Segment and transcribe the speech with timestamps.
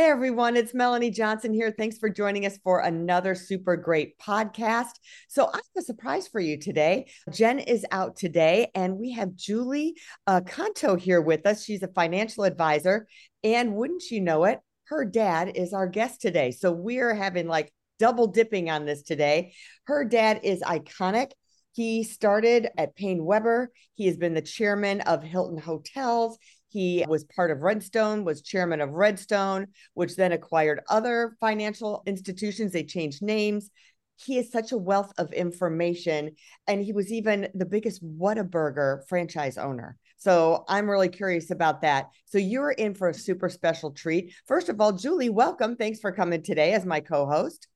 [0.00, 1.74] Hey everyone, it's Melanie Johnson here.
[1.76, 4.92] Thanks for joining us for another super great podcast.
[5.28, 7.10] So, I have a surprise for you today.
[7.30, 9.94] Jen is out today, and we have Julie
[10.26, 11.62] uh, Canto here with us.
[11.62, 13.08] She's a financial advisor.
[13.44, 16.52] And wouldn't you know it, her dad is our guest today.
[16.52, 19.52] So, we're having like double dipping on this today.
[19.84, 21.32] Her dad is iconic.
[21.72, 23.66] He started at PaineWebber.
[23.96, 26.38] He has been the chairman of Hilton Hotels.
[26.70, 32.72] He was part of Redstone, was chairman of Redstone, which then acquired other financial institutions.
[32.72, 33.70] They changed names.
[34.16, 36.36] He is such a wealth of information.
[36.68, 39.96] And he was even the biggest Whataburger franchise owner.
[40.16, 42.10] So I'm really curious about that.
[42.26, 44.34] So you're in for a super special treat.
[44.46, 45.74] First of all, Julie, welcome.
[45.74, 47.66] Thanks for coming today as my co host.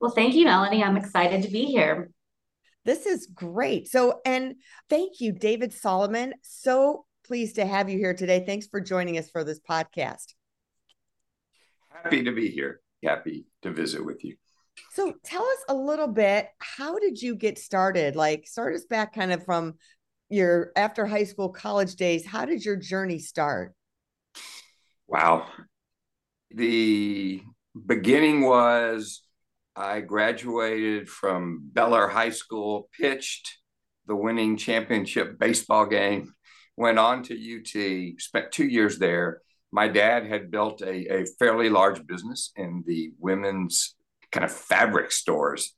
[0.00, 0.82] Well, thank you, Melanie.
[0.82, 2.10] I'm excited to be here.
[2.84, 3.88] This is great.
[3.88, 4.54] So, and
[4.88, 6.34] thank you, David Solomon.
[6.42, 8.44] So pleased to have you here today.
[8.44, 10.34] Thanks for joining us for this podcast.
[11.88, 12.82] Happy to be here.
[13.02, 14.36] Happy to visit with you.
[14.90, 18.16] So tell us a little bit, how did you get started?
[18.16, 19.76] Like start us back kind of from
[20.28, 22.26] your after high school, college days.
[22.26, 23.72] How did your journey start?
[25.08, 25.46] Wow.
[26.50, 27.40] The
[27.86, 29.22] beginning was
[29.74, 33.56] I graduated from Bellaire High School, pitched
[34.06, 36.34] the winning championship baseball game
[36.76, 39.42] went on to UT, spent two years there.
[39.70, 43.94] My dad had built a, a fairly large business in the women's
[44.30, 45.74] kind of fabric stores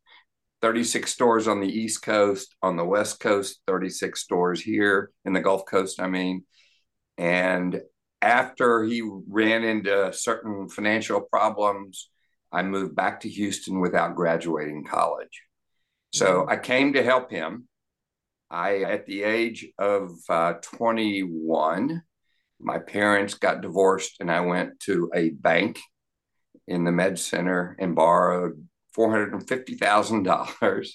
[0.65, 5.41] 36 stores on the East Coast, on the West Coast, 36 stores here in the
[5.43, 6.45] Gulf Coast, I mean.
[7.19, 7.83] And
[8.23, 12.09] after he ran into certain financial problems,
[12.51, 15.43] I moved back to Houston without graduating college.
[16.15, 16.51] So mm-hmm.
[16.51, 17.69] I came to help him.
[18.51, 22.03] I, at the age of uh, 21,
[22.61, 25.79] my parents got divorced, and I went to a bank
[26.67, 28.67] in the med center and borrowed
[28.97, 30.89] $450,000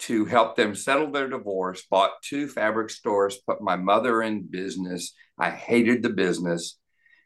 [0.00, 5.14] to help them settle their divorce, bought two fabric stores, put my mother in business.
[5.38, 6.78] I hated the business.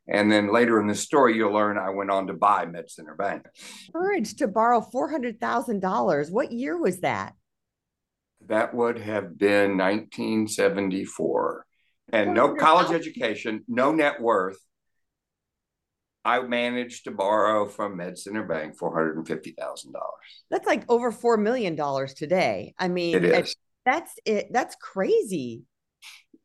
[0.09, 3.15] And then later in the story, you'll learn I went on to buy Med Center
[3.15, 3.47] Bank.
[3.93, 6.31] Courage to borrow $400,000.
[6.31, 7.35] What year was that?
[8.49, 11.67] That would have been 1974.
[12.12, 14.59] And no college education, no net worth.
[16.25, 19.55] I managed to borrow from Med Center Bank $450,000.
[20.51, 21.77] That's like over $4 million
[22.17, 22.75] today.
[22.79, 23.56] I mean, it is.
[23.85, 24.53] That's it.
[24.53, 25.62] That's crazy.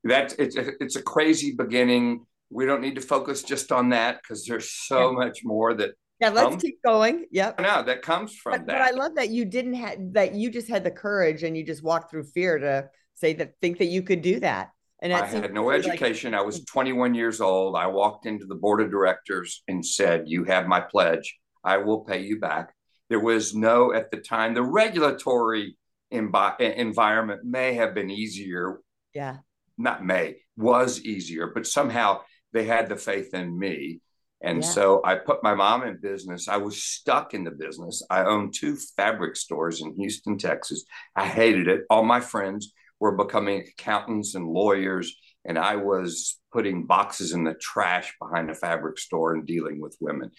[0.03, 2.25] That's it's a, it's a crazy beginning.
[2.51, 6.29] We don't need to focus just on that because there's so much more that yeah,
[6.29, 7.25] let's keep going.
[7.31, 7.59] Yep.
[7.59, 8.77] No, that comes from but, that.
[8.77, 11.65] But I love that you didn't have that you just had the courage and you
[11.65, 14.69] just walked through fear to say that think that you could do that.
[15.01, 16.33] And I had no education.
[16.33, 16.67] Like- I was mm.
[16.67, 17.75] 21 years old.
[17.75, 21.39] I walked into the board of directors and said, "You have my pledge.
[21.63, 22.73] I will pay you back."
[23.09, 25.75] There was no at the time the regulatory
[26.11, 28.79] environment may have been easier.
[29.13, 29.37] Yeah.
[29.77, 32.21] Not may was easier, but somehow
[32.53, 34.01] they had the faith in me
[34.43, 34.69] and yeah.
[34.69, 36.47] so I put my mom in business.
[36.47, 38.01] I was stuck in the business.
[38.09, 40.83] I owned two fabric stores in Houston, Texas.
[41.15, 41.81] I hated it.
[41.89, 45.15] All my friends were becoming accountants and lawyers,
[45.45, 49.95] and I was putting boxes in the trash behind a fabric store and dealing with
[49.99, 50.31] women.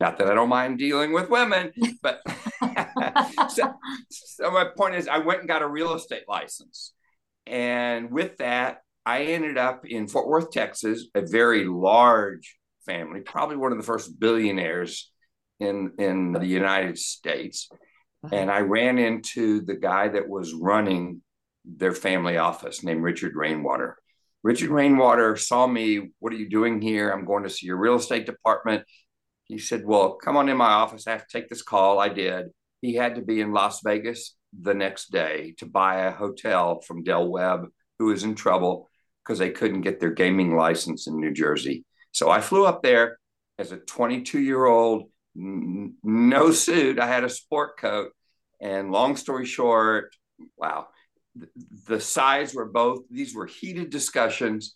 [0.00, 1.72] Not that I don't mind dealing with women,
[2.02, 2.22] but
[3.50, 3.74] so,
[4.10, 6.92] so my point is, I went and got a real estate license.
[7.46, 13.56] And with that, I ended up in Fort Worth, Texas, a very large family, probably
[13.56, 15.10] one of the first billionaires
[15.58, 17.68] in in the United States.
[18.24, 18.34] Uh-huh.
[18.34, 21.22] And I ran into the guy that was running
[21.64, 23.96] their family office named Richard Rainwater.
[24.42, 27.10] Richard Rainwater saw me, What are you doing here?
[27.10, 28.84] I'm going to see your real estate department.
[29.44, 31.06] He said, Well, come on in my office.
[31.06, 31.98] I have to take this call.
[31.98, 32.46] I did.
[32.80, 37.04] He had to be in Las Vegas the next day to buy a hotel from
[37.04, 37.66] Del Webb,
[37.98, 38.88] who was in trouble
[39.22, 41.84] because they couldn't get their gaming license in New Jersey.
[42.12, 43.18] So I flew up there
[43.58, 46.98] as a 22 year old, n- no suit.
[46.98, 48.12] I had a sport coat.
[48.60, 50.14] And long story short,
[50.56, 50.88] wow,
[51.34, 51.48] the,
[51.86, 54.74] the sides were both, these were heated discussions.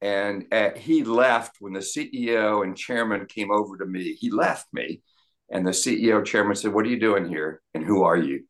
[0.00, 4.14] And uh, he left when the CEO and chairman came over to me.
[4.14, 5.02] He left me.
[5.50, 7.62] And the CEO chairman said, What are you doing here?
[7.74, 8.44] And who are you?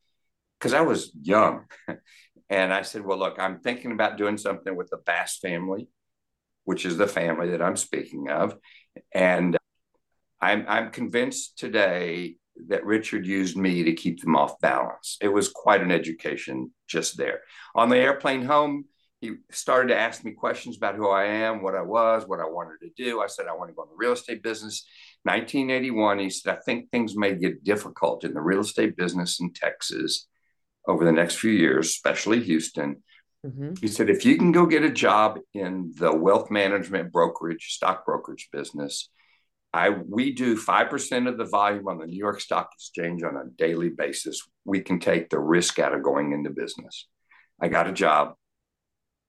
[0.58, 1.64] Because I was young.
[2.50, 5.88] and I said, Well, look, I'm thinking about doing something with the Bass family
[6.68, 8.54] which is the family that I'm speaking of.
[9.14, 9.56] And
[10.38, 12.36] I'm, I'm convinced today
[12.66, 15.16] that Richard used me to keep them off balance.
[15.22, 17.40] It was quite an education just there.
[17.74, 18.84] On the airplane home,
[19.22, 22.44] he started to ask me questions about who I am, what I was, what I
[22.44, 23.22] wanted to do.
[23.22, 24.84] I said, I want to go in the real estate business.
[25.22, 29.54] 1981, he said, I think things may get difficult in the real estate business in
[29.54, 30.26] Texas
[30.86, 33.02] over the next few years, especially Houston.
[33.46, 33.74] Mm-hmm.
[33.80, 38.04] He said, if you can go get a job in the wealth management brokerage, stock
[38.04, 39.10] brokerage business,
[39.72, 43.36] I we do five percent of the volume on the New York Stock Exchange on
[43.36, 44.40] a daily basis.
[44.64, 47.06] We can take the risk out of going into business.
[47.60, 48.34] I got a job.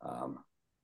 [0.02, 0.38] Um,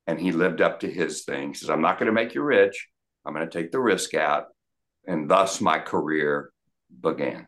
[0.08, 1.50] and he lived up to his thing.
[1.50, 2.90] He says, I'm not going to make you rich.
[3.26, 4.48] I'm going to take the risk out.
[5.08, 6.52] And thus my career
[7.02, 7.48] began.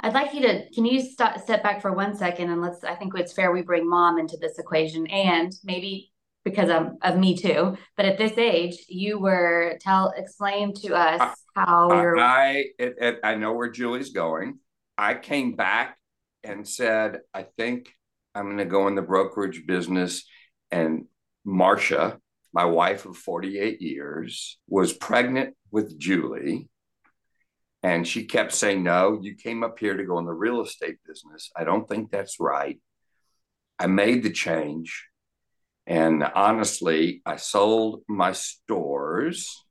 [0.00, 2.94] I'd like you to, can you stop, step back for one second and let's, I
[2.94, 6.12] think it's fair we bring mom into this equation and maybe
[6.44, 11.36] because of, of me too, but at this age, you were, tell, explain to us
[11.56, 12.18] how I, you're.
[12.18, 14.58] I, it, it, I know where Julie's going.
[14.96, 15.98] I came back
[16.44, 17.92] and said, I think
[18.34, 20.24] I'm going to go in the brokerage business
[20.70, 21.06] and
[21.44, 22.18] Marcia,
[22.52, 26.68] my wife of 48 years, was pregnant with Julie.
[27.82, 30.96] And she kept saying, No, you came up here to go in the real estate
[31.06, 31.50] business.
[31.56, 32.80] I don't think that's right.
[33.78, 35.06] I made the change.
[35.86, 39.64] And honestly, I sold my stores.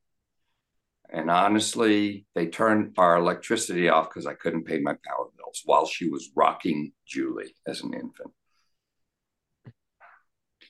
[1.09, 5.85] And honestly, they turned our electricity off because I couldn't pay my power bills while
[5.85, 8.31] she was rocking Julie as an infant.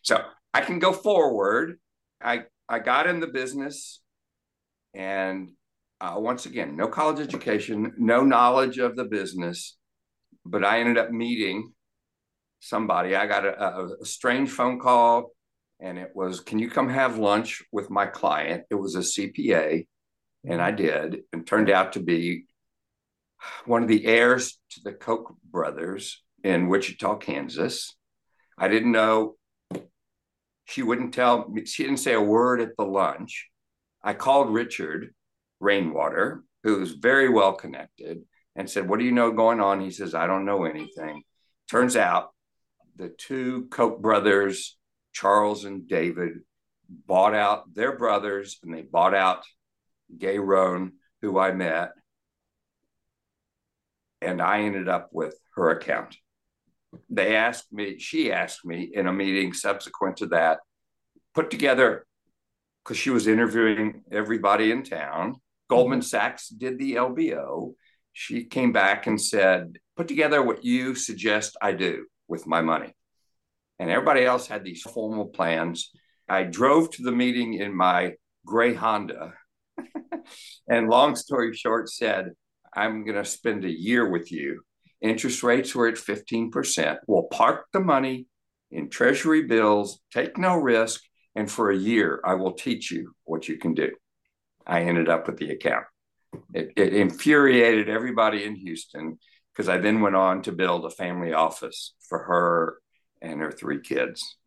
[0.01, 0.23] So
[0.53, 1.79] I can go forward.
[2.21, 4.01] I I got in the business,
[4.93, 5.51] and
[6.05, 9.77] uh, once again, no college education, no knowledge of the business,
[10.45, 11.73] but I ended up meeting
[12.59, 13.15] somebody.
[13.15, 15.31] I got a, a strange phone call,
[15.79, 19.87] and it was, "Can you come have lunch with my client?" It was a CPA,
[20.43, 22.45] and I did, and turned out to be
[23.65, 27.95] one of the heirs to the Koch brothers in Wichita, Kansas.
[28.57, 29.37] I didn't know
[30.65, 33.49] she wouldn't tell me, she didn't say a word at the lunch.
[34.03, 35.13] I called Richard
[35.65, 38.21] Rainwater, who's very well connected,
[38.55, 39.81] and said, What do you know going on?
[39.81, 41.23] He says, I don't know anything.
[41.69, 42.29] Turns out
[42.95, 44.77] the two Koch brothers,
[45.13, 46.39] Charles and David,
[46.89, 49.43] bought out their brothers and they bought out
[50.17, 51.91] Gay Roan, who I met.
[54.21, 56.15] And I ended up with her account
[57.09, 60.59] they asked me, she asked me in a meeting subsequent to that,
[61.33, 62.05] put together,
[62.83, 65.35] because she was interviewing everybody in town.
[65.69, 66.01] Goldman.
[66.01, 67.73] Sachs did the LBO.
[68.13, 72.95] She came back and said, put together what you suggest I do with my money.
[73.79, 75.91] And everybody else had these formal plans.
[76.29, 78.13] I drove to the meeting in my
[78.45, 79.33] gray Honda.
[80.69, 82.31] and long story short, said,
[82.73, 84.61] I'm going to spend a year with you
[85.05, 86.97] interest rates were at 15%.
[87.07, 88.27] We'll park the money
[88.71, 91.01] in treasury bills, take no risk,
[91.35, 93.91] and for a year, I will teach you what you can do.
[94.65, 95.85] I ended up with the account.
[96.53, 99.19] It, it infuriated everybody in Houston
[99.53, 102.77] because I then went on to build a family office for her
[103.21, 104.37] and her three kids.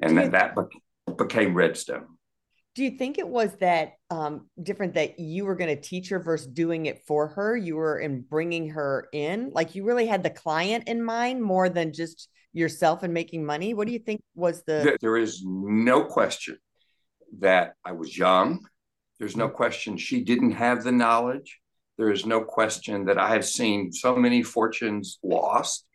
[0.00, 2.06] And then that be- became Redstone.
[2.74, 6.18] Do you think it was that um, different that you were going to teach her
[6.18, 7.56] versus doing it for her?
[7.56, 9.50] You were in bringing her in?
[9.52, 13.72] Like you really had the client in mind more than just yourself and making money?
[13.72, 16.58] What do you think was the there is no question
[17.40, 18.64] that i was young
[19.18, 21.60] there's no question she didn't have the knowledge
[21.98, 25.86] there is no question that i have seen so many fortunes lost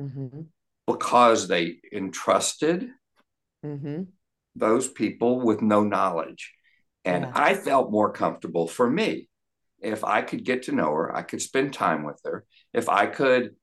[0.00, 0.42] mm-hmm.
[0.86, 2.88] because they entrusted
[3.64, 4.02] mm-hmm
[4.54, 6.52] those people with no knowledge.
[7.04, 7.32] And yeah.
[7.34, 9.28] I felt more comfortable for me
[9.80, 13.06] if I could get to know her, I could spend time with her, if I
[13.06, 13.56] could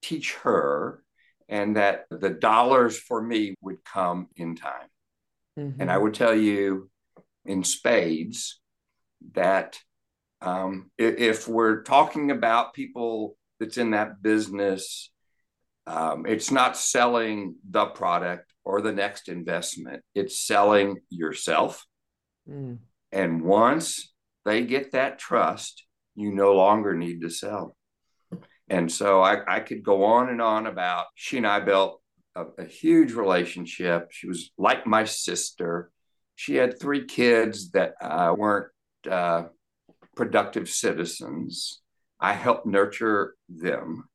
[0.00, 1.02] teach her,
[1.48, 4.88] and that the dollars for me would come in time.
[5.58, 5.82] Mm-hmm.
[5.82, 6.88] And I would tell you
[7.44, 8.60] in spades
[9.34, 9.78] that
[10.40, 15.10] um, if, we're talking about people that's in that business,
[15.86, 20.02] um, it's not selling the product, or the next investment.
[20.14, 21.84] It's selling yourself.
[22.48, 22.78] Mm.
[23.10, 24.12] And once
[24.44, 25.84] they get that trust,
[26.14, 27.76] you no longer need to sell.
[28.68, 32.00] And so I, I could go on and on about she and I built
[32.34, 34.08] a, a huge relationship.
[34.10, 35.91] She was like my sister.
[36.42, 38.66] She had three kids that uh, weren't
[39.08, 39.44] uh,
[40.16, 41.80] productive citizens.
[42.18, 44.08] I helped nurture them.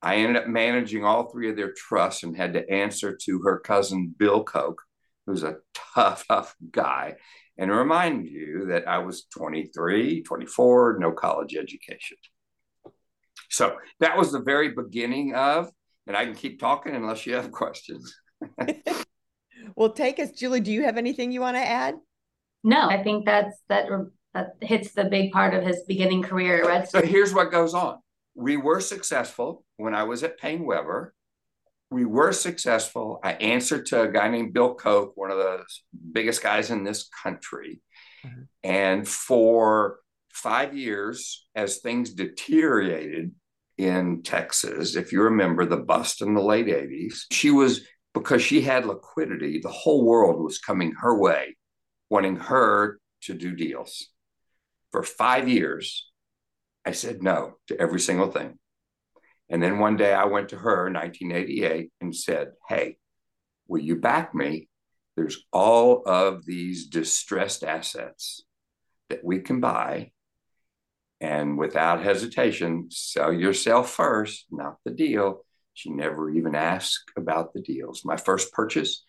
[0.00, 3.58] I ended up managing all three of their trusts and had to answer to her
[3.58, 4.80] cousin Bill Koch,
[5.26, 5.56] who's a
[5.94, 7.16] tough, tough guy,
[7.58, 12.16] and remind you that I was 23, 24, no college education.
[13.50, 15.70] So that was the very beginning of,
[16.06, 18.18] and I can keep talking unless you have questions.
[19.76, 20.60] well, take us, Julie.
[20.60, 21.96] Do you have anything you want to add?
[22.64, 23.88] No, I think that's that
[24.34, 27.74] that hits the big part of his beginning career at Red So here's what goes
[27.74, 27.98] on.
[28.34, 31.10] We were successful when I was at PaineWebber.
[31.90, 33.18] We were successful.
[33.24, 35.64] I answered to a guy named Bill Koch, one of the
[36.12, 37.80] biggest guys in this country.
[38.24, 38.42] Mm-hmm.
[38.62, 40.00] And for
[40.32, 43.32] five years, as things deteriorated
[43.78, 48.60] in Texas, if you remember the bust in the late 80s, she was, because she
[48.60, 51.56] had liquidity, the whole world was coming her way,
[52.10, 54.08] wanting her to do deals.
[54.92, 56.10] For five years,
[56.84, 58.58] I said no to every single thing.
[59.50, 62.96] And then one day I went to her in 1988 and said, Hey,
[63.66, 64.68] will you back me?
[65.16, 68.44] There's all of these distressed assets
[69.08, 70.12] that we can buy.
[71.20, 75.44] And without hesitation, sell yourself first, not the deal.
[75.78, 78.04] She never even asked about the deals.
[78.04, 79.04] My first purchase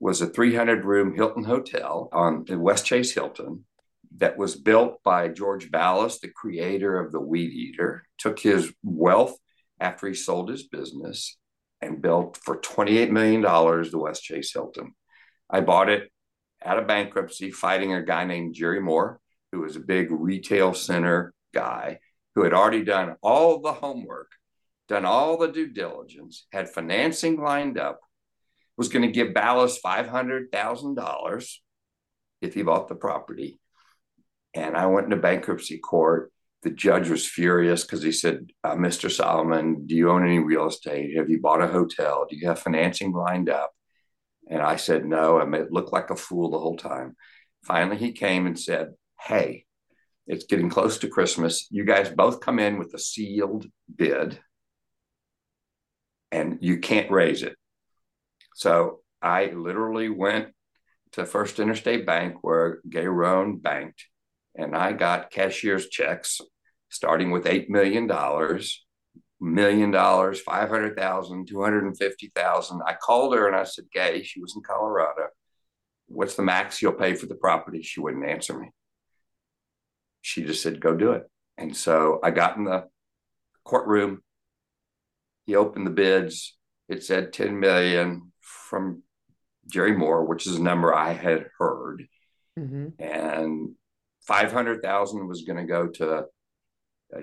[0.00, 3.66] was a 300 room Hilton hotel on the West Chase Hilton
[4.16, 9.36] that was built by George Ballas, the creator of the Weed Eater, took his wealth
[9.78, 11.36] after he sold his business
[11.82, 14.94] and built for $28 million the West Chase Hilton.
[15.50, 16.10] I bought it
[16.64, 19.20] out of bankruptcy, fighting a guy named Jerry Moore,
[19.52, 21.98] who was a big retail center guy
[22.34, 24.30] who had already done all the homework,
[24.88, 28.00] done all the due diligence, had financing lined up,
[28.76, 31.54] was going to give Ballas $500,000
[32.42, 33.60] if he bought the property.
[34.54, 36.32] And I went into bankruptcy court.
[36.62, 39.10] The judge was furious because he said, uh, Mr.
[39.10, 41.16] Solomon, do you own any real estate?
[41.16, 42.26] Have you bought a hotel?
[42.28, 43.72] Do you have financing lined up?
[44.48, 45.38] And I said, no.
[45.38, 47.16] I looked like a fool the whole time.
[47.64, 49.64] Finally, he came and said, hey,
[50.26, 51.66] it's getting close to Christmas.
[51.70, 54.38] You guys both come in with a sealed bid
[56.34, 57.54] and you can't raise it.
[58.56, 60.48] So I literally went
[61.12, 64.04] to First Interstate Bank where Gay Rohn banked
[64.56, 66.40] and I got cashier's checks
[66.88, 68.10] starting with $8 million,
[69.40, 72.82] million dollars, 500,000, 250,000.
[72.84, 75.28] I called her and I said, Gay, she was in Colorado.
[76.08, 77.82] What's the max you'll pay for the property?
[77.82, 78.70] She wouldn't answer me.
[80.20, 81.22] She just said, go do it.
[81.58, 82.84] And so I got in the
[83.64, 84.23] courtroom.
[85.46, 86.56] He opened the bids.
[86.88, 89.02] It said 10 million from
[89.66, 92.06] Jerry Moore, which is a number I had heard.
[92.58, 93.02] Mm-hmm.
[93.02, 93.74] And
[94.26, 96.16] 500,000 was going to go to
[97.14, 97.20] uh,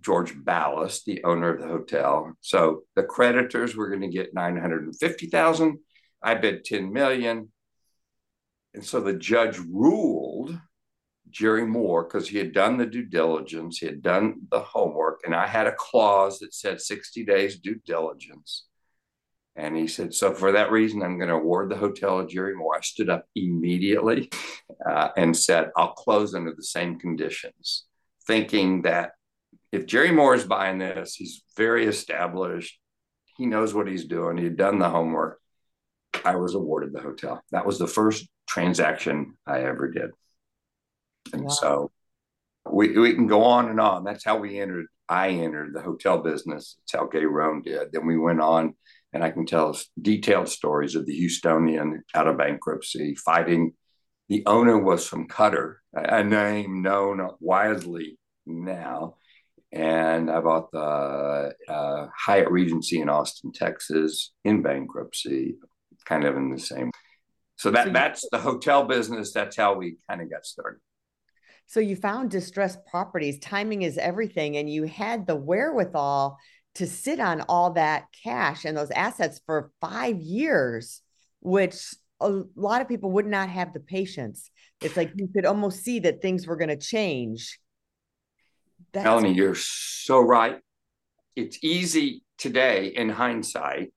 [0.00, 2.32] George Ballas, the owner of the hotel.
[2.40, 5.78] So the creditors were going to get 950,000.
[6.22, 7.50] I bid 10 million.
[8.74, 10.33] And so the judge ruled
[11.34, 15.34] Jerry Moore because he had done the due diligence, he had done the homework, and
[15.34, 18.66] I had a clause that said 60 days due diligence.
[19.56, 22.54] And he said, So for that reason, I'm going to award the hotel to Jerry
[22.54, 22.76] Moore.
[22.76, 24.30] I stood up immediately
[24.88, 27.84] uh, and said, I'll close under the same conditions,
[28.26, 29.12] thinking that
[29.72, 32.78] if Jerry Moore is buying this, he's very established.
[33.36, 34.36] He knows what he's doing.
[34.36, 35.40] He'd done the homework.
[36.24, 37.42] I was awarded the hotel.
[37.50, 40.10] That was the first transaction I ever did.
[41.32, 41.48] And wow.
[41.48, 41.92] so
[42.70, 44.04] we, we can go on and on.
[44.04, 44.86] That's how we entered.
[45.08, 46.76] I entered the hotel business.
[46.80, 47.92] That's how Gay Rohn did.
[47.92, 48.74] Then we went on
[49.12, 53.74] and I can tell detailed stories of the Houstonian out of bankruptcy, fighting.
[54.28, 59.16] The owner was from Qatar, a name known widely now.
[59.70, 65.56] And I bought the uh, Hyatt Regency in Austin, Texas, in bankruptcy,
[66.06, 66.90] kind of in the same.
[67.56, 69.32] So that that's the hotel business.
[69.32, 70.80] That's how we kind of got started.
[71.66, 73.38] So you found distressed properties.
[73.38, 76.38] Timing is everything, and you had the wherewithal
[76.76, 81.00] to sit on all that cash and those assets for five years,
[81.40, 84.50] which a lot of people would not have the patience.
[84.80, 87.58] It's like you could almost see that things were going to change.
[88.92, 90.60] That's- Melanie, you're so right.
[91.36, 93.92] It's easy today in hindsight.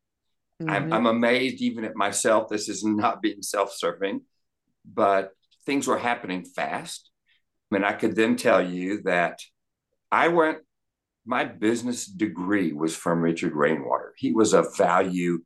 [0.61, 0.69] Mm-hmm.
[0.69, 2.49] I'm, I'm amazed even at myself.
[2.49, 4.21] This is not being self serving,
[4.85, 5.31] but
[5.65, 7.06] things were happening fast.
[7.71, 9.39] I mean, I could then tell you that
[10.11, 10.59] I went
[11.27, 14.13] my business degree was from Richard Rainwater.
[14.15, 15.39] He was a value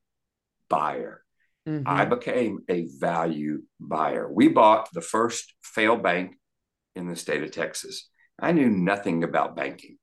[0.70, 1.24] buyer.
[1.68, 1.88] Mm-hmm.
[1.88, 4.32] I became a value buyer.
[4.32, 6.38] We bought the first failed bank
[6.96, 8.08] in the state of Texas.
[8.40, 9.98] I knew nothing about banking,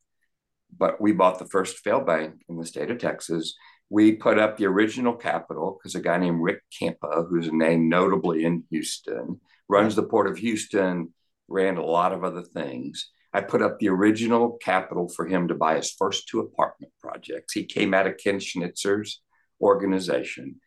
[0.77, 3.55] but we bought the first failed bank in the state of Texas.
[3.89, 7.89] We put up the original capital because a guy named Ric Campo, who's a name
[7.89, 11.15] notably in Houston, runs the Port of Houston,
[11.49, 13.11] ran a lot of other things.
[13.33, 17.53] I put up the original capital for him to buy his first two apartment projects.
[17.53, 19.21] He came out of Ken Schnitzer's
[19.61, 20.61] organization.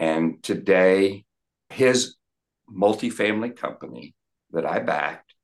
[0.00, 1.24] And today,
[1.70, 2.16] his
[2.70, 4.14] multifamily company
[4.52, 5.34] that I backed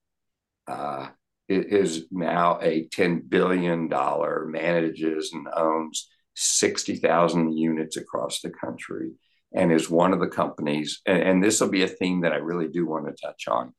[0.67, 1.09] uh,
[1.49, 9.13] is now a $10 billion, manages and owns 60,000 units across the country,
[9.53, 11.01] and is one of the companies.
[11.07, 13.75] And, and this will be a theme that I really do want to touch on.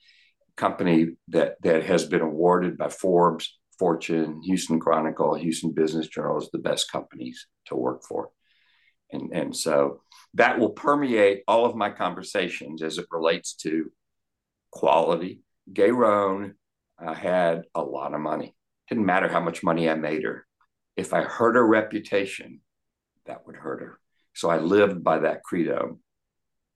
[0.57, 6.49] Company that that has been awarded by Forbes, Fortune, Houston Chronicle, Houston Business Journal as
[6.51, 8.29] the best companies to work for.
[9.11, 10.01] And, and so
[10.33, 13.91] that will permeate all of my conversations as it relates to
[14.71, 15.41] quality.
[15.71, 16.55] Gay Roan
[17.03, 18.55] uh, had a lot of money.
[18.89, 20.45] Didn't matter how much money I made her.
[20.95, 22.61] If I hurt her reputation,
[23.25, 23.99] that would hurt her.
[24.33, 25.99] So I lived by that credo.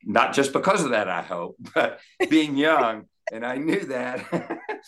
[0.04, 4.26] Not just because of that, I hope, but being young, and I knew that,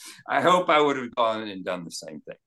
[0.27, 2.37] I hope I would have gone and done the same thing.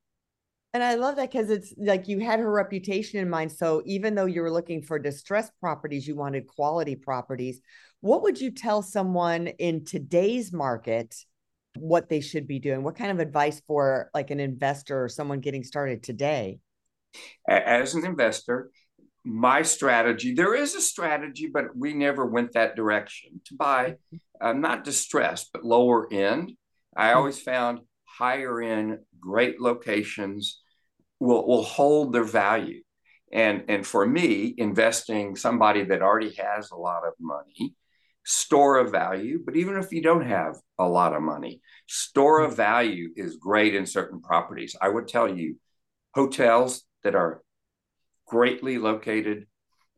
[0.72, 3.52] And I love that because it's like you had her reputation in mind.
[3.52, 7.60] So even though you were looking for distressed properties, you wanted quality properties.
[8.00, 11.14] What would you tell someone in today's market
[11.76, 12.82] what they should be doing?
[12.82, 16.58] What kind of advice for like an investor or someone getting started today?
[17.48, 18.70] As an investor,
[19.24, 24.16] my strategy, there is a strategy, but we never went that direction to buy, mm-hmm.
[24.40, 26.52] Uh, not distressed, but lower end.
[26.96, 27.18] I hmm.
[27.18, 30.60] always found higher end, great locations
[31.18, 32.82] will, will hold their value.
[33.32, 37.74] And, and for me, investing somebody that already has a lot of money,
[38.24, 42.56] store of value, but even if you don't have a lot of money, store of
[42.56, 44.76] value is great in certain properties.
[44.80, 45.58] I would tell you,
[46.14, 47.42] hotels that are
[48.26, 49.46] greatly located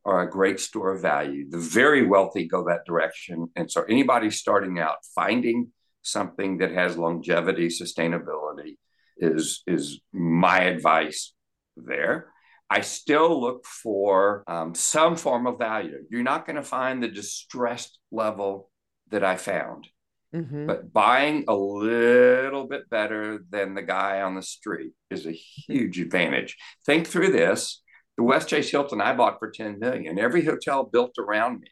[0.07, 1.51] are a great store of value.
[1.51, 3.49] The very wealthy go that direction.
[3.57, 5.73] And so anybody starting out finding
[6.03, 8.77] something that has longevity, sustainability
[9.19, 11.35] is is my advice
[11.77, 12.33] there.
[12.71, 16.05] I still look for um, some form of value.
[16.11, 18.71] You're not going to find the distressed level
[19.11, 19.89] that I found,
[20.35, 20.67] mm-hmm.
[20.67, 26.01] but buying a little bit better than the guy on the street is a huge
[26.01, 26.57] advantage.
[26.85, 27.83] Think through this.
[28.17, 30.19] The West Chase Hilton I bought for 10 million.
[30.19, 31.69] Every hotel built around me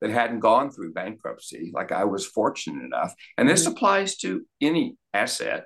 [0.00, 3.14] that hadn't gone through bankruptcy, like I was fortunate enough.
[3.38, 3.72] And this mm-hmm.
[3.72, 5.64] applies to any asset.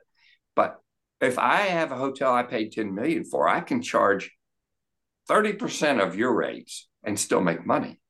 [0.55, 0.79] But
[1.21, 4.31] if I have a hotel I paid 10 million for, I can charge
[5.29, 8.01] 30% of your rates and still make money.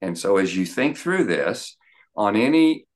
[0.00, 1.76] And so as you think through this
[2.16, 2.86] on any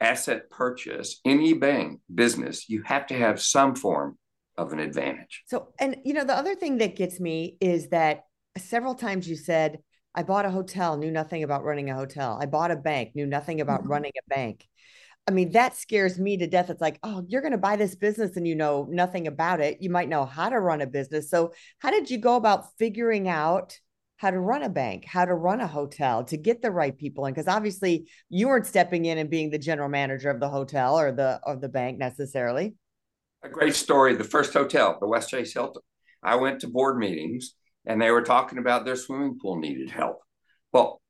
[0.00, 4.18] asset purchase, any bank business, you have to have some form
[4.62, 5.42] of an advantage.
[5.46, 8.24] So, and you know, the other thing that gets me is that
[8.56, 9.78] several times you said,
[10.14, 12.38] I bought a hotel, knew nothing about running a hotel.
[12.40, 13.90] I bought a bank, knew nothing about mm-hmm.
[13.90, 14.66] running a bank.
[15.26, 16.68] I mean, that scares me to death.
[16.68, 19.78] It's like, oh, you're going to buy this business and you know nothing about it.
[19.80, 21.30] You might know how to run a business.
[21.30, 23.78] So, how did you go about figuring out
[24.16, 27.26] how to run a bank, how to run a hotel, to get the right people
[27.26, 27.34] in?
[27.34, 31.12] Because obviously, you weren't stepping in and being the general manager of the hotel or
[31.12, 32.74] the of the bank necessarily.
[33.44, 34.14] A great story.
[34.14, 35.82] The first hotel, the West Chase Hilton.
[36.22, 40.20] I went to board meetings and they were talking about their swimming pool needed help.
[40.72, 41.00] Well,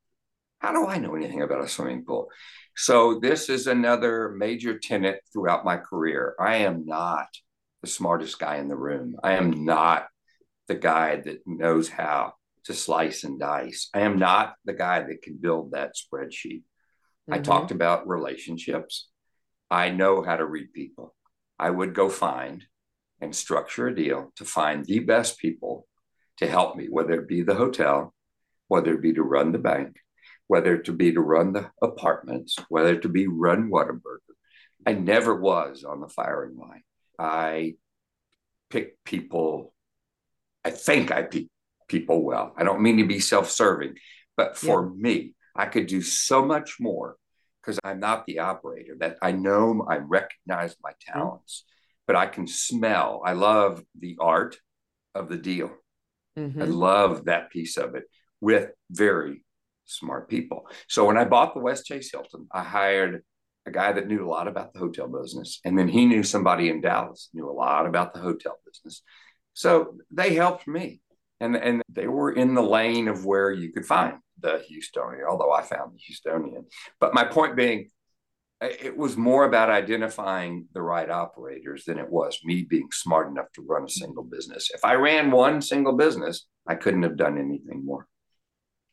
[0.58, 2.28] how do I know anything about a swimming pool?
[2.74, 6.34] So, this is another major tenet throughout my career.
[6.40, 7.26] I am not
[7.82, 9.16] the smartest guy in the room.
[9.22, 10.06] I am not
[10.68, 12.32] the guy that knows how
[12.64, 13.90] to slice and dice.
[13.92, 16.62] I am not the guy that can build that spreadsheet.
[16.62, 17.34] Mm-hmm.
[17.34, 19.08] I talked about relationships.
[19.70, 21.14] I know how to read people.
[21.62, 22.66] I would go find
[23.20, 25.86] and structure a deal to find the best people
[26.38, 28.12] to help me, whether it be the hotel,
[28.66, 29.94] whether it be to run the bank,
[30.48, 34.34] whether it be to run the apartments, whether it be run Whataburger.
[34.84, 36.82] I never was on the firing line.
[37.16, 37.76] I
[38.68, 39.72] pick people,
[40.64, 41.46] I think I pick
[41.86, 42.54] people well.
[42.56, 43.94] I don't mean to be self serving,
[44.36, 45.00] but for yeah.
[45.00, 47.18] me, I could do so much more
[47.62, 52.02] because I'm not the operator that I know I recognize my talents, mm-hmm.
[52.06, 53.22] but I can smell.
[53.24, 54.56] I love the art
[55.14, 55.70] of the deal.
[56.38, 56.62] Mm-hmm.
[56.62, 58.04] I love that piece of it
[58.40, 59.44] with very
[59.84, 60.66] smart people.
[60.88, 63.22] So when I bought the West Chase Hilton, I hired
[63.66, 65.60] a guy that knew a lot about the hotel business.
[65.64, 69.02] And then he knew somebody in Dallas, knew a lot about the hotel business.
[69.54, 71.00] So they helped me.
[71.42, 75.52] And, and they were in the lane of where you could find the Houstonian, although
[75.52, 76.64] I found the Houstonian.
[77.00, 77.90] But my point being,
[78.60, 83.50] it was more about identifying the right operators than it was me being smart enough
[83.54, 84.70] to run a single business.
[84.72, 88.06] If I ran one single business, I couldn't have done anything more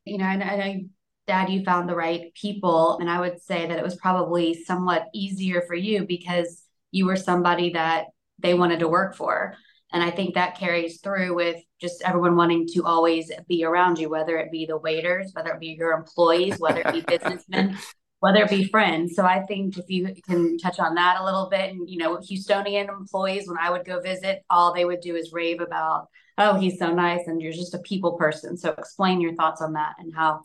[0.09, 0.85] you know, and, and I,
[1.27, 2.97] Dad, you found the right people.
[2.99, 7.15] And I would say that it was probably somewhat easier for you because you were
[7.15, 8.05] somebody that
[8.39, 9.55] they wanted to work for.
[9.91, 14.09] And I think that carries through with just everyone wanting to always be around you,
[14.09, 17.77] whether it be the waiters, whether it be your employees, whether it be businessmen,
[18.19, 19.15] whether it be friends.
[19.15, 22.17] So I think if you can touch on that a little bit, and you know,
[22.17, 26.59] Houstonian employees, when I would go visit, all they would do is rave about, oh,
[26.59, 28.57] he's so nice, and you're just a people person.
[28.57, 30.41] So explain your thoughts on that and how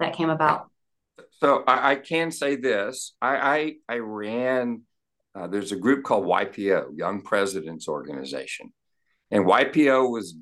[0.00, 0.70] that came about.
[1.40, 4.82] So I, I can say this: I I, I ran.
[5.34, 8.72] Uh, there's a group called YPO, Young Presidents Organization,
[9.30, 10.36] and YPO was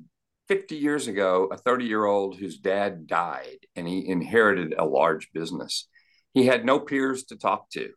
[0.47, 5.31] 50 years ago a 30 year old whose dad died, and he inherited a large
[5.33, 5.87] business.
[6.33, 7.91] He had no peers to talk to,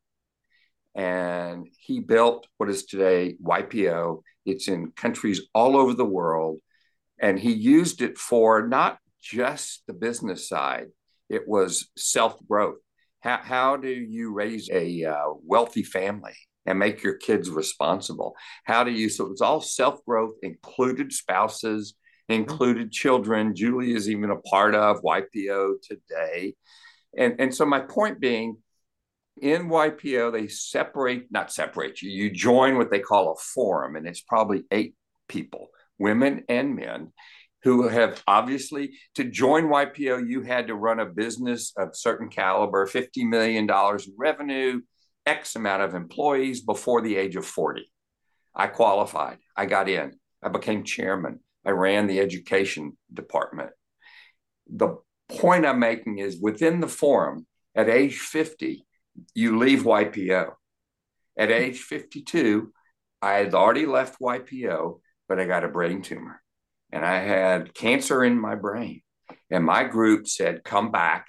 [0.95, 4.23] and he built what is today YPO.
[4.47, 6.59] It's in countries all over the world,
[7.19, 10.89] and he used it for not just the business side.
[11.29, 12.77] It was self growth
[13.25, 18.35] how, how do you raise a uh, wealthy family and make your kids responsible?
[18.65, 19.09] How do you?
[19.09, 21.95] So it's all self growth, included spouses,
[22.29, 23.55] included children.
[23.55, 26.55] Julie is even a part of YPO today.
[27.17, 28.57] And, and so my point being,
[29.41, 34.07] in YPO, they separate, not separate you, you join what they call a forum, and
[34.07, 34.95] it's probably eight
[35.29, 37.13] people, women and men
[37.65, 42.87] who have obviously to join YPO, you had to run a business of certain caliber,
[42.87, 44.81] $50 million in revenue,
[45.27, 47.91] X amount of employees before the age of 40.
[48.55, 49.39] I qualified.
[49.57, 50.19] I got in.
[50.43, 51.41] I became chairman.
[51.65, 53.71] I ran the education department.
[54.71, 58.87] The point I'm making is within the forum, at age 50,
[59.35, 60.53] you leave YPO.
[61.37, 62.73] At age 52,
[63.21, 66.41] I had already left YPO, but I got a brain tumor
[66.93, 69.03] and I had cancer in my brain.
[69.51, 71.27] And my group said, come back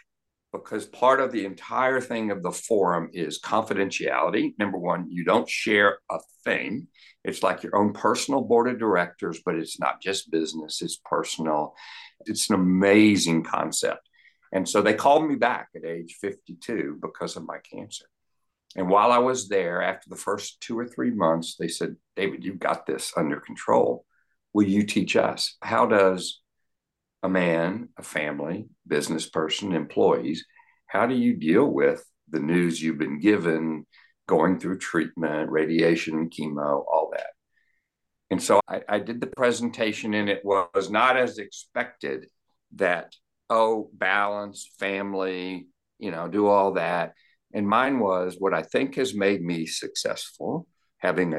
[0.57, 4.53] because part of the entire thing of the forum is confidentiality.
[4.57, 6.87] Number one, you don't share a thing.
[7.23, 11.75] It's like your own personal board of directors, but it's not just business, it's personal.
[12.25, 14.07] It's an amazing concept.
[14.51, 18.05] And so they called me back at age 52 because of my cancer.
[18.75, 22.43] And while I was there, after the first two or three months, they said, David,
[22.43, 24.05] you've got this under control
[24.55, 25.57] will you teach us?
[25.61, 26.41] How does
[27.25, 30.45] a man, a family, business person, employees,
[30.85, 33.87] how do you deal with the news you've been given,
[34.27, 37.31] going through treatment, radiation, chemo, all that?
[38.29, 42.27] And so I, I did the presentation, and it was not as expected
[42.75, 43.15] that,
[43.49, 47.13] oh, balance, family, you know, do all that.
[47.55, 50.67] And mine was what I think has made me successful,
[50.99, 51.33] having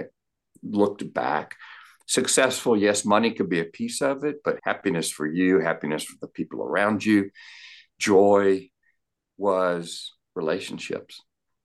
[0.64, 1.54] looked back,
[2.06, 6.16] successful, yes, money could be a piece of it, but happiness for you, happiness for
[6.20, 7.30] the people around you,
[7.98, 8.68] joy
[9.36, 11.20] was relationships.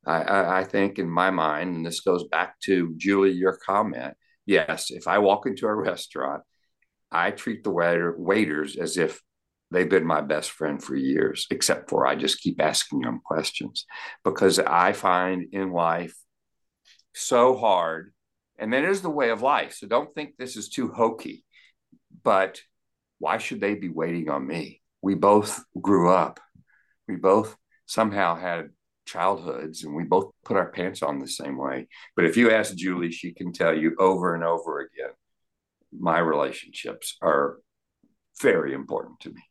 [0.05, 4.15] I, I, I think in my mind, and this goes back to Julie, your comment.
[4.45, 6.41] Yes, if I walk into a restaurant,
[7.11, 9.21] I treat the waiter, waiters as if
[9.69, 13.85] they've been my best friend for years, except for I just keep asking them questions
[14.23, 16.15] because I find in life
[17.13, 18.13] so hard
[18.61, 19.73] and that is the way of life.
[19.73, 21.43] So don't think this is too hokey.
[22.23, 22.61] But
[23.19, 24.81] why should they be waiting on me?
[25.01, 26.39] We both grew up.
[27.07, 28.69] We both somehow had
[29.05, 31.87] childhoods and we both put our pants on the same way.
[32.15, 35.11] But if you ask Julie, she can tell you over and over again
[35.97, 37.57] my relationships are
[38.41, 39.41] very important to me.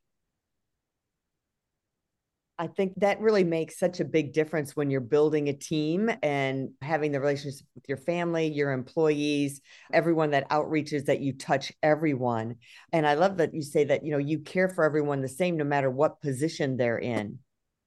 [2.61, 6.69] I think that really makes such a big difference when you're building a team and
[6.83, 9.63] having the relationship with your family, your employees,
[9.95, 12.57] everyone that outreaches that you touch everyone.
[12.93, 15.57] And I love that you say that, you know, you care for everyone the same
[15.57, 17.39] no matter what position they're in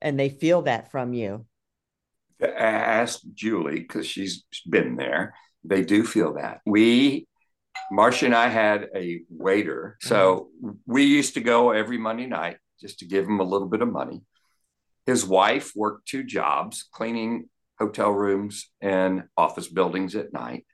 [0.01, 1.45] and they feel that from you.
[2.41, 5.35] Ask Julie because she's been there.
[5.63, 6.61] They do feel that.
[6.65, 7.27] We
[7.91, 9.97] Marcia and I had a waiter.
[10.01, 10.77] So mm-hmm.
[10.87, 13.91] we used to go every Monday night just to give him a little bit of
[13.91, 14.23] money
[15.05, 20.65] his wife worked two jobs, cleaning hotel rooms and office buildings at night.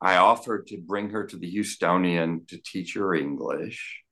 [0.00, 4.02] I offered to bring her to the Houstonian to teach her English.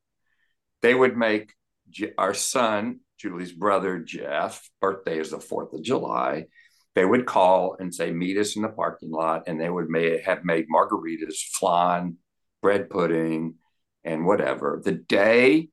[0.82, 1.52] They would make
[2.18, 6.46] our son, Julie's brother, Jeff, birthday is the 4th of July.
[6.94, 9.44] They would call and say, meet us in the parking lot.
[9.46, 12.16] And they would may, have made margaritas, flan,
[12.62, 13.54] bread pudding,
[14.04, 14.80] and whatever.
[14.84, 15.68] The day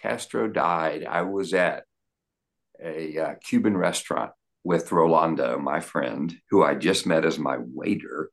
[0.00, 1.84] Castro died, I was at
[2.82, 4.32] a uh, Cuban restaurant
[4.64, 8.30] with Rolando, my friend, who I just met as my waiter.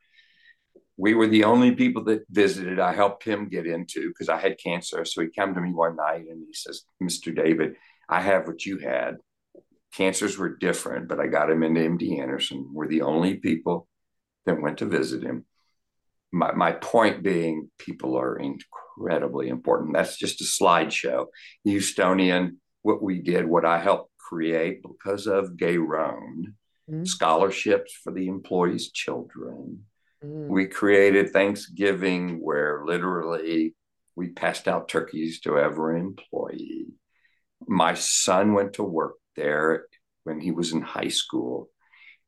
[0.97, 2.79] We were the only people that visited.
[2.79, 5.05] I helped him get into because I had cancer.
[5.05, 7.35] So he came to me one night and he says, Mr.
[7.35, 7.75] David,
[8.09, 9.17] I have what you had.
[9.93, 12.69] Cancers were different, but I got him into MD Anderson.
[12.73, 13.87] We're the only people
[14.45, 15.45] that went to visit him.
[16.31, 19.93] my, my point being, people are incredibly important.
[19.93, 21.27] That's just a slideshow.
[21.65, 26.55] Houstonian, what we did, what I helped create because of Gay Roan,
[26.89, 27.05] mm-hmm.
[27.05, 29.85] scholarships for the employees' children.
[30.23, 30.51] Mm-hmm.
[30.51, 33.75] We created Thanksgiving where literally
[34.15, 36.87] we passed out turkeys to every employee.
[37.67, 39.85] My son went to work there
[40.23, 41.69] when he was in high school.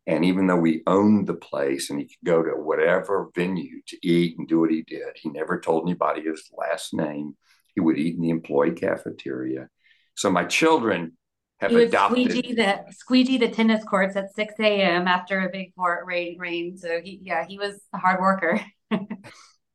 [0.06, 3.98] And even though we owned the place and he could go to whatever venue to
[4.08, 7.36] eat and do what he did, he never told anybody his last name.
[7.76, 9.68] He would eat in the employee cafeteria.
[10.16, 11.18] So my children
[11.60, 12.32] have he adopted.
[12.32, 15.08] Squeegee the squeegee the tennis courts at 6 a.m.
[15.08, 15.74] after a big
[16.06, 16.78] rain rain.
[16.78, 18.62] So he yeah, he was a hard worker.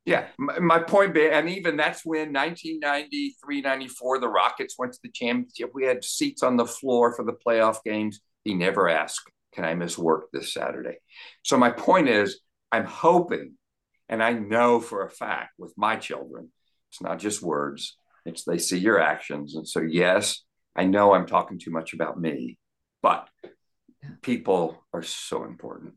[0.05, 4.99] yeah, my, my, point being, and even that's when 1993, 94, the Rockets went to
[5.03, 5.71] the championship.
[5.75, 8.21] We had seats on the floor for the playoff games.
[8.45, 10.97] He never asked can I miss work this Saturday?
[11.42, 12.40] So my point is,
[12.71, 13.55] I'm hoping,
[14.09, 16.51] and I know for a fact with my children,
[16.90, 19.55] it's not just words, it's they see your actions.
[19.55, 20.42] And so, yes,
[20.75, 22.59] I know I'm talking too much about me,
[23.03, 23.29] but
[24.23, 25.95] people are so important.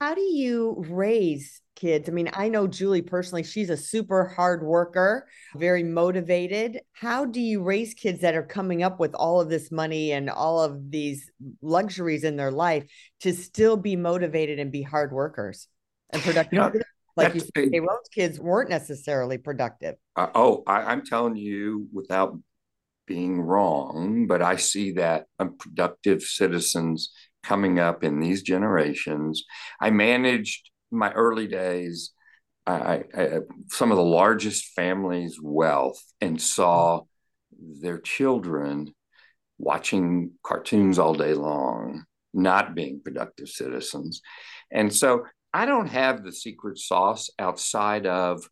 [0.00, 2.08] How do you raise kids?
[2.08, 6.80] I mean, I know Julie personally, she's a super hard worker, very motivated.
[6.92, 10.30] How do you raise kids that are coming up with all of this money and
[10.30, 12.84] all of these luxuries in their life
[13.20, 15.68] to still be motivated and be hard workers
[16.10, 16.52] and productive?
[16.52, 16.72] You know,
[17.16, 19.96] like you said, Roan's kids weren't necessarily productive.
[20.16, 22.38] Uh, oh, I, I'm telling you without
[23.10, 27.10] being wrong, but I see that unproductive citizens
[27.42, 29.42] coming up in these generations.
[29.80, 32.12] I managed my early days,
[32.68, 33.38] I, I,
[33.70, 37.00] some of the largest families' wealth and saw
[37.82, 38.94] their children
[39.58, 44.22] watching cartoons all day long, not being productive citizens.
[44.70, 48.48] And so I don't have the secret sauce outside of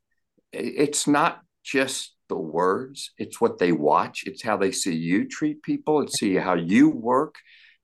[0.52, 5.62] it's not just the words, it's what they watch, it's how they see you treat
[5.62, 7.36] people, it's see how you work,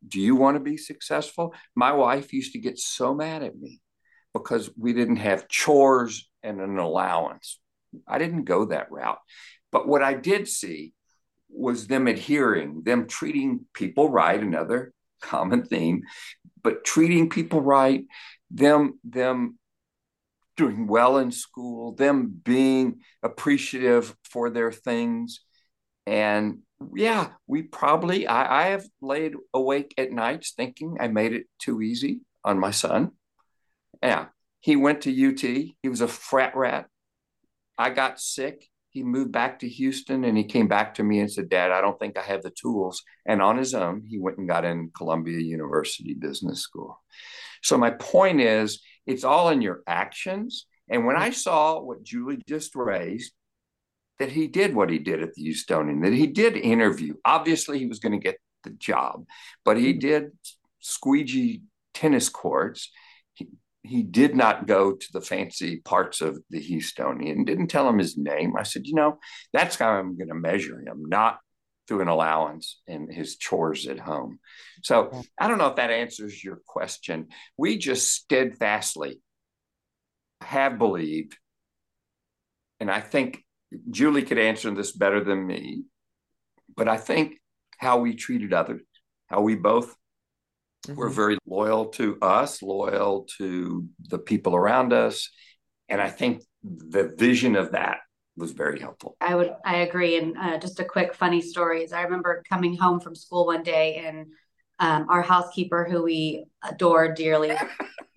[0.07, 1.55] do you want to be successful?
[1.75, 3.81] My wife used to get so mad at me
[4.33, 7.59] because we didn't have chores and an allowance.
[8.07, 9.21] I didn't go that route.
[9.73, 10.93] But what I did see
[11.49, 16.03] was them adhering, them treating people right, another common theme,
[16.63, 18.05] but treating people right,
[18.51, 19.59] them, them
[20.57, 25.41] doing well in school, them being appreciative for their things.
[26.07, 26.59] And
[26.95, 31.83] yeah, we probably, I, I have laid awake at nights thinking I made it too
[31.83, 33.13] easy on my son.
[34.03, 34.27] Yeah,
[34.61, 35.41] he went to UT.
[35.41, 36.87] He was a frat rat.
[37.79, 38.69] I got sick.
[38.91, 41.81] He moved back to Houston and he came back to me and said, Dad, I
[41.81, 43.03] don't think I have the tools.
[43.27, 47.03] And on his own, he went and got in Columbia University Business School.
[47.63, 50.67] So, my point is, it's all in your actions.
[50.89, 51.35] And when I mm-hmm.
[51.35, 53.33] saw what Julie just raised,
[54.19, 57.15] that he did what he did at the Houstonian, that he did interview.
[57.25, 59.25] Obviously, he was going to get the job,
[59.65, 59.99] but he mm-hmm.
[59.99, 60.25] did
[60.81, 61.63] squeegee
[61.95, 62.91] tennis courts.
[63.33, 63.49] He,
[63.83, 68.17] he did not go to the fancy parts of the Houstonian, didn't tell him his
[68.17, 68.57] name.
[68.57, 69.19] I said, you know,
[69.53, 71.39] that's how I'm going to measure him, not
[71.87, 74.39] through an allowance in his chores at home.
[74.83, 77.29] So I don't know if that answers your question.
[77.57, 79.21] We just steadfastly
[80.41, 81.37] have believed,
[82.81, 83.45] and I think
[83.91, 85.83] Julie could answer this better than me,
[86.77, 87.39] but I think
[87.79, 88.83] how we treated others,
[89.27, 89.95] how we both
[90.87, 90.95] mm-hmm.
[90.95, 95.31] were very loyal to us, loyal to the people around us.
[95.89, 97.99] And I think the vision of that
[98.37, 99.17] was very helpful.
[99.21, 100.19] I would, I agree.
[100.19, 103.63] And uh, just a quick funny story is I remember coming home from school one
[103.63, 104.27] day and
[104.81, 107.53] um, our housekeeper, who we adore dearly,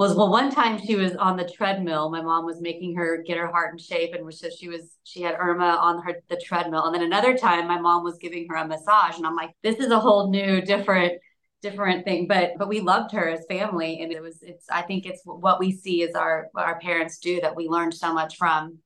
[0.00, 2.10] was well one time she was on the treadmill.
[2.10, 5.20] My mom was making her get her heart in shape and so she was she
[5.20, 6.86] had irma on her the treadmill.
[6.86, 9.76] And then another time my mom was giving her a massage and i'm like this
[9.76, 11.20] is a whole new different
[11.60, 12.26] different thing.
[12.26, 14.00] But but we loved her as family.
[14.00, 17.18] And it was it's i think it's what we see as our what our parents
[17.18, 18.78] do that we learned so much from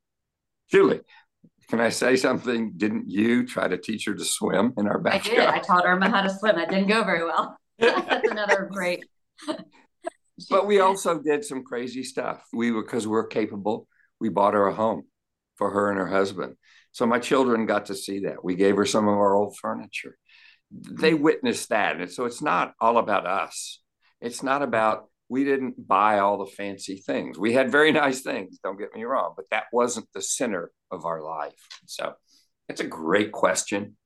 [0.70, 1.00] julie
[1.70, 2.72] can I say something?
[2.76, 5.38] Didn't you try to teach her to swim in our backyard?
[5.38, 5.54] I did.
[5.54, 6.56] I taught Irma how to swim.
[6.56, 7.56] That didn't go very well.
[7.78, 9.02] That's another great
[10.50, 12.44] but we also did some crazy stuff.
[12.52, 13.88] We were because we're capable.
[14.20, 15.04] We bought her a home
[15.56, 16.56] for her and her husband.
[16.92, 18.44] So my children got to see that.
[18.44, 20.16] We gave her some of our old furniture.
[20.70, 22.00] They witnessed that.
[22.00, 23.80] And so it's not all about us.
[24.20, 27.38] It's not about we didn't buy all the fancy things.
[27.38, 31.04] We had very nice things, don't get me wrong, but that wasn't the center of
[31.04, 31.54] our life.
[31.86, 32.14] So
[32.68, 33.96] it's a great question.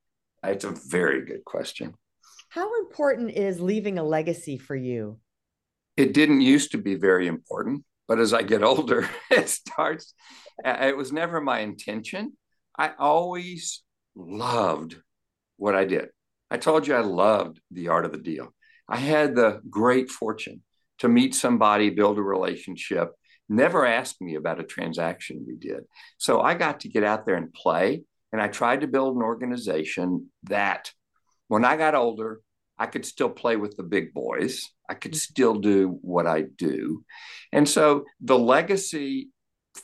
[0.45, 1.95] It's a very good question.
[2.51, 5.19] How important is leaving a legacy for you?
[5.97, 7.85] It didn't used to be very important.
[8.09, 10.15] But as I get older, it starts.
[10.65, 12.33] Uh, it was never my intention.
[12.77, 13.83] I always
[14.17, 14.97] loved
[15.59, 16.09] what I did.
[16.51, 18.55] I told you I loved the art of the deal.
[18.89, 20.63] I had the great fortune
[20.99, 23.13] to meet somebody, build a relationship,
[23.49, 25.85] never asked me about a transaction we did.
[26.19, 28.03] So I got to get out there and play.
[28.33, 30.93] And I tried to build an organization that
[31.49, 32.41] when I got older,
[32.79, 34.63] I could still play with the big boys.
[34.89, 35.19] I could mm-hmm.
[35.19, 37.05] still do what I do.
[37.53, 39.31] And so the legacy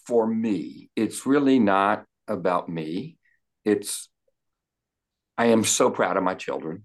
[0.07, 3.17] for me, it's really not about me.
[3.65, 4.09] It's,
[5.39, 6.85] I am so proud of my children.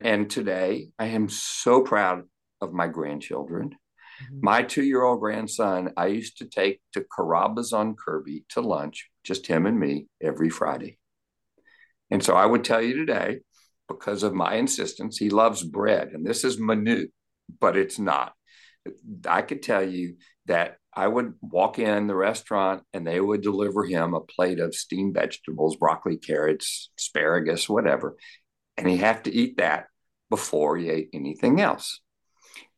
[0.00, 2.22] And today I am so proud
[2.60, 3.70] of my grandchildren.
[3.70, 4.38] Mm-hmm.
[4.42, 9.08] My two year old grandson, I used to take to Carrabba's on Kirby to lunch,
[9.24, 10.98] just him and me, every Friday.
[12.10, 13.40] And so I would tell you today,
[13.88, 16.10] because of my insistence, he loves bread.
[16.12, 17.10] And this is minute,
[17.60, 18.34] but it's not.
[19.28, 23.84] I could tell you that I would walk in the restaurant and they would deliver
[23.84, 28.16] him a plate of steamed vegetables, broccoli, carrots, asparagus, whatever.
[28.76, 29.86] And he'd have to eat that
[30.30, 32.00] before he ate anything else.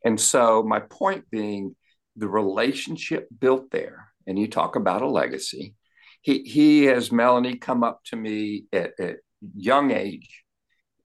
[0.04, 1.76] And so, my point being,
[2.16, 5.74] the relationship built there, and you talk about a legacy.
[6.20, 9.16] He, he has Melanie come up to me at, at
[9.56, 10.44] young age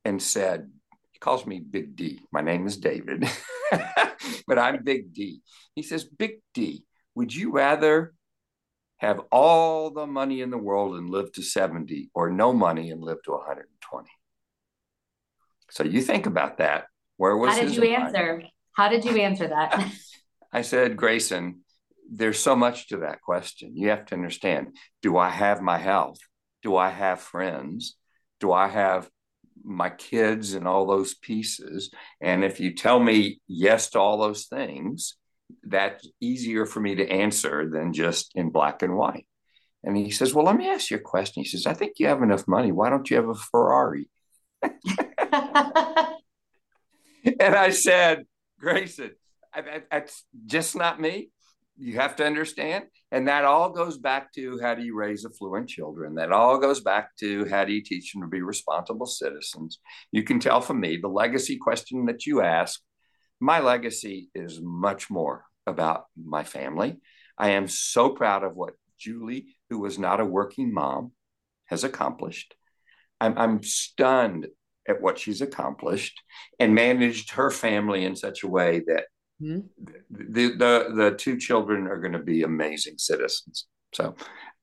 [0.05, 0.69] and said,
[1.11, 2.19] he calls me Big D.
[2.31, 3.27] My name is David,
[4.47, 5.41] but I'm Big D.
[5.73, 6.83] He says, Big D,
[7.15, 8.13] would you rather
[8.97, 13.01] have all the money in the world and live to 70 or no money and
[13.01, 14.09] live to 120?
[15.71, 16.85] So you think about that.
[17.17, 18.43] Where was How did you answer?
[18.77, 19.91] How did you answer that?
[20.53, 21.61] I said, Grayson,
[22.09, 23.75] there's so much to that question.
[23.75, 26.19] You have to understand do I have my health?
[26.61, 27.97] Do I have friends?
[28.39, 29.09] Do I have
[29.63, 31.89] my kids and all those pieces?
[32.21, 35.17] And if you tell me yes to all those things,
[35.63, 39.25] that's easier for me to answer than just in black and white.
[39.83, 41.41] And he says, Well, let me ask you a question.
[41.41, 42.71] He says, I think you have enough money.
[42.71, 44.07] Why don't you have a Ferrari?
[47.39, 48.25] and I said,
[48.59, 49.11] Grayson,
[49.91, 51.29] that's just not me.
[51.77, 52.85] You have to understand.
[53.11, 56.15] And that all goes back to how do you raise affluent children?
[56.15, 59.79] That all goes back to how do you teach them to be responsible citizens?
[60.11, 62.81] You can tell from me the legacy question that you ask.
[63.39, 66.97] My legacy is much more about my family.
[67.37, 71.11] I am so proud of what Julie, who was not a working mom,
[71.65, 72.55] has accomplished.
[73.21, 74.47] I'm, I'm stunned
[74.87, 76.21] at what she's accomplished
[76.59, 79.05] and managed her family in such a way that
[79.41, 79.59] mm-hmm.
[80.09, 83.65] the, the the two children are going to be amazing citizens.
[83.93, 84.15] So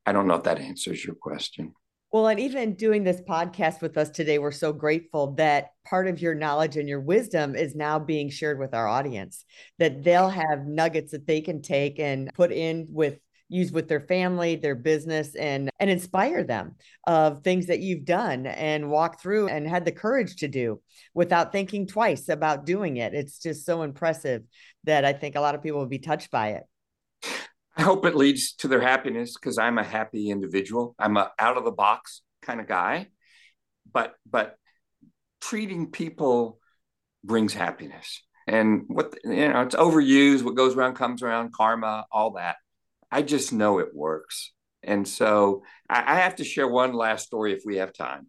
[0.06, 1.74] I don't know if that answers your question.
[2.14, 6.22] Well, and even doing this podcast with us today, we're so grateful that part of
[6.22, 9.44] your knowledge and your wisdom is now being shared with our audience,
[9.80, 14.00] that they'll have nuggets that they can take and put in with use with their
[14.00, 16.76] family, their business, and and inspire them
[17.06, 20.80] of things that you've done and walk through and had the courage to do
[21.14, 23.14] without thinking twice about doing it.
[23.14, 24.42] It's just so impressive
[24.84, 26.64] that I think a lot of people will be touched by it.
[27.76, 30.94] I hope it leads to their happiness because I'm a happy individual.
[30.98, 33.08] I'm a out of the box kind of guy,
[33.92, 34.56] but but
[35.40, 36.60] treating people
[37.22, 38.22] brings happiness.
[38.46, 40.42] And what you know, it's overused.
[40.42, 41.52] What goes around comes around.
[41.52, 42.56] Karma, all that.
[43.14, 44.50] I just know it works.
[44.82, 48.26] And so I, I have to share one last story if we have time.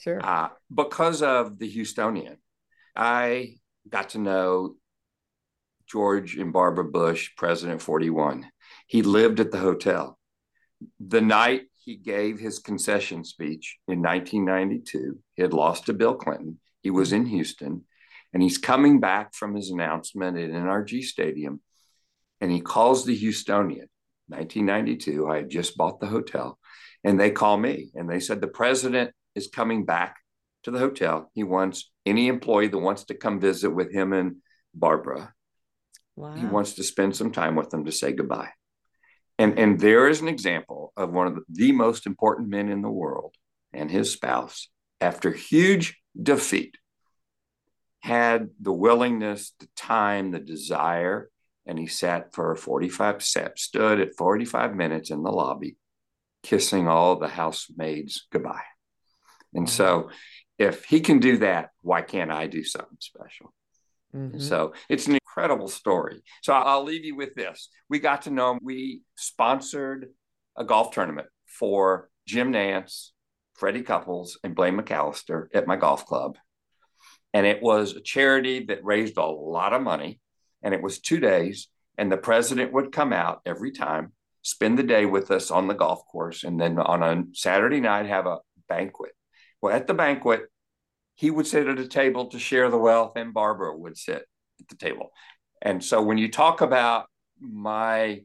[0.00, 0.24] Sure.
[0.24, 2.36] Uh, because of the Houstonian,
[2.94, 3.56] I
[3.88, 4.76] got to know
[5.88, 8.46] George and Barbara Bush, President 41.
[8.86, 10.16] He lived at the hotel.
[11.00, 16.60] The night he gave his concession speech in 1992, he had lost to Bill Clinton.
[16.80, 17.86] He was in Houston
[18.32, 21.60] and he's coming back from his announcement at NRG Stadium
[22.40, 23.88] and he calls the Houstonian
[24.28, 25.28] 1992.
[25.28, 26.58] I had just bought the hotel,
[27.04, 30.16] and they call me and they said the president is coming back
[30.64, 31.30] to the hotel.
[31.34, 34.36] He wants any employee that wants to come visit with him and
[34.74, 35.32] Barbara.
[36.16, 36.34] Wow.
[36.34, 38.50] He wants to spend some time with them to say goodbye.
[39.38, 42.82] And, and there is an example of one of the, the most important men in
[42.82, 43.34] the world
[43.72, 44.68] and his spouse,
[45.00, 46.76] after huge defeat,
[48.00, 51.30] had the willingness, the time, the desire
[51.68, 55.76] and he sat for 45 sat, stood at 45 minutes in the lobby
[56.42, 58.62] kissing all the housemaids goodbye
[59.54, 59.72] and mm-hmm.
[59.72, 60.10] so
[60.58, 63.52] if he can do that why can't i do something special
[64.14, 64.38] mm-hmm.
[64.38, 68.52] so it's an incredible story so i'll leave you with this we got to know
[68.52, 68.60] him.
[68.62, 70.08] we sponsored
[70.56, 73.10] a golf tournament for jim nantz
[73.54, 76.38] freddie couples and blaine mccallister at my golf club
[77.34, 80.20] and it was a charity that raised a lot of money
[80.62, 84.84] and it was two days And the president would come out every time, spend the
[84.84, 88.38] day with us on the golf course, and then on a Saturday night have a
[88.68, 89.12] banquet.
[89.60, 90.42] Well, at the banquet,
[91.16, 94.22] he would sit at a table to share the wealth, and Barbara would sit
[94.60, 95.10] at the table.
[95.60, 97.06] And so when you talk about
[97.40, 98.22] my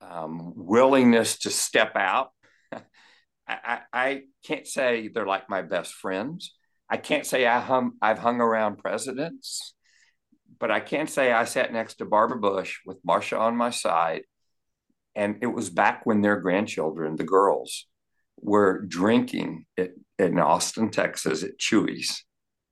[0.00, 2.30] um, willingness to step out,
[3.48, 6.54] I, I, can't say they're like my best friends.
[6.90, 9.74] I can't say I hum, I've hung around presidents,
[10.58, 14.22] but I can't say I sat next to Barbara Bush with Marcia on my side.
[15.14, 17.86] And it was back when their grandchildren, the girls,
[18.38, 19.64] were drinking
[20.18, 22.24] in Austin, Texas at Chuy's,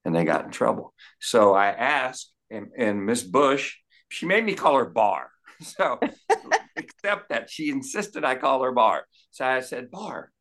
[0.04, 0.92] and they got in trouble.
[1.20, 3.76] So I asked, and, and Miss Bush,
[4.10, 5.30] she made me call her Bar.
[5.60, 6.00] So
[6.76, 7.48] accept that.
[7.48, 9.04] She insisted I call her Bar.
[9.30, 10.32] So I said, Bar,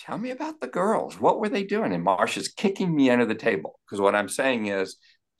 [0.00, 1.20] tell me about the girls.
[1.20, 1.92] What were they doing?
[1.92, 4.96] And Marcia's kicking me under the table because what I'm saying is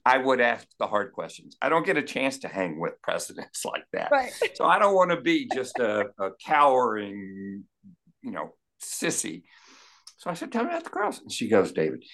[0.07, 1.57] I would ask the hard questions.
[1.63, 4.11] I don't get a chance to hang with presidents like that.
[4.11, 4.33] Right.
[4.55, 7.65] So I don't want to be just a, a cowering,
[8.23, 9.45] you know, sissy.
[10.19, 11.21] So I said, Tell me about the girls.
[11.21, 12.05] And she goes, David,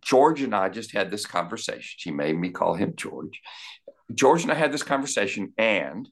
[0.00, 1.96] George and I just had this conversation.
[1.96, 3.40] She made me call him George.
[4.14, 6.08] George and I had this conversation, and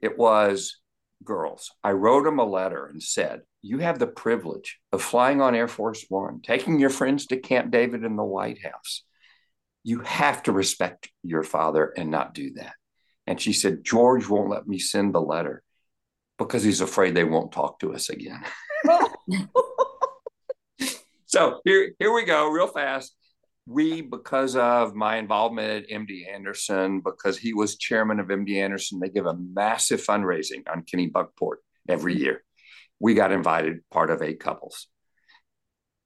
[0.00, 0.80] it was
[1.24, 1.70] girls.
[1.82, 5.68] I wrote him a letter and said, You have the privilege of flying on Air
[5.68, 9.02] Force One, taking your friends to Camp David in the White House.
[9.84, 12.74] You have to respect your father and not do that.
[13.26, 15.62] And she said, George won't let me send the letter
[16.38, 18.42] because he's afraid they won't talk to us again.
[21.26, 23.14] so here, here we go, real fast.
[23.66, 29.00] We, because of my involvement at MD Anderson, because he was chairman of MD Anderson,
[29.00, 31.56] they give a massive fundraising on Kennebunkport
[31.88, 32.42] every year.
[33.00, 34.88] We got invited, part of eight couples.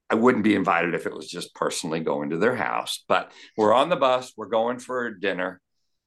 [0.09, 3.73] I wouldn't be invited if it was just personally going to their house, but we're
[3.73, 5.61] on the bus, we're going for dinner,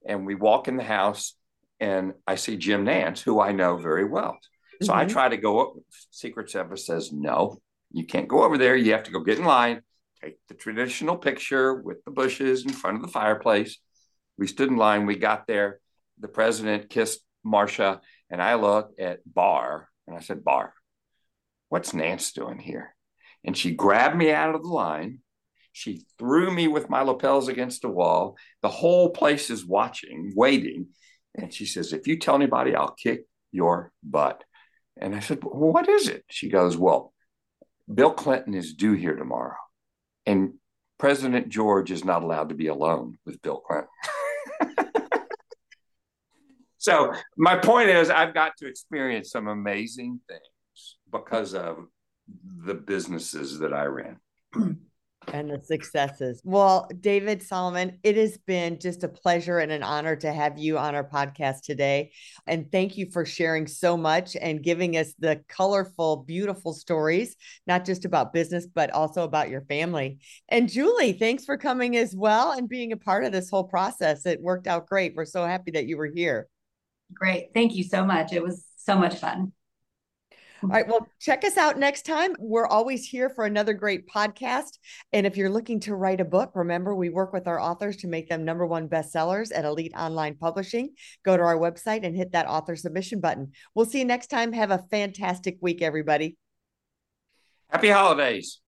[0.05, 1.37] and we walk in the house,
[1.79, 4.39] and I see Jim Nantz, who I know very well.
[4.83, 5.01] So mm-hmm.
[5.01, 5.75] I try to go up.
[6.11, 7.59] Secret Service says, no,
[7.93, 8.75] you can't go over there.
[8.75, 9.83] You have to go get in line,
[10.21, 13.79] take the traditional picture with the bushes in front of the fireplace.
[14.37, 15.07] We stood in line.
[15.07, 15.79] We got there.
[16.19, 18.01] The president kissed Marcia,
[18.31, 20.73] and I looked at Bar, and I said, Bar,
[21.69, 22.95] what's Nantz doing here?
[23.45, 25.19] And she grabbed me out of the line.
[25.73, 28.37] She threw me with my lapels against the wall.
[28.61, 30.89] The whole place is watching, waiting.
[31.35, 34.45] And she says, If you tell anybody, I'll kick your butt.
[34.99, 36.25] And I said, well, What is it?
[36.29, 37.13] She goes, Well,
[37.93, 39.57] Bill Clinton is due here tomorrow.
[40.27, 40.55] And
[40.99, 43.89] President George is not allowed to be alone with Bill Clinton.
[46.79, 51.87] so, my point is, I've got to experience some amazing things because of
[52.45, 54.19] the businesses that I ran.
[55.33, 56.41] and the successes.
[56.45, 60.79] Well, David Solomon, it has been just a pleasure and an honor to have you
[60.79, 62.13] on our podcast today.
[62.47, 67.85] And thank you for sharing so much and giving us the colorful, beautiful stories, not
[67.85, 70.19] just about business, but also about your family.
[70.49, 74.27] And Julie, thanks for coming as well and being a part of this whole process.
[74.27, 75.15] It worked out great.
[75.15, 76.49] We're so happy that you were here.
[77.15, 77.51] Great.
[77.55, 78.33] Thank you so much.
[78.33, 79.53] It was so much fun.
[80.63, 80.87] All right.
[80.87, 82.37] Well, check us out next time.
[82.39, 84.79] We're always here for another great podcast.
[85.13, 88.07] And if you're looking to write a book, remember we work with our authors to
[88.07, 90.91] make them number one bestsellers at Elite Online Publishing.
[91.25, 93.53] Go to our website and hit that author submission button.
[93.75, 94.53] We'll see you next time.
[94.53, 96.37] Have a fantastic week, everybody.
[97.69, 98.61] Happy holidays.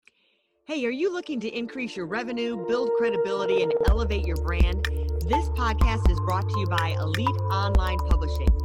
[0.65, 4.83] Hey, are you looking to increase your revenue, build credibility, and elevate your brand?
[5.29, 8.64] This podcast is brought to you by Elite Online Publishing